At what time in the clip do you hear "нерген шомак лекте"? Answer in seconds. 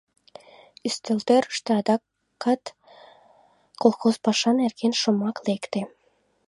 4.59-5.81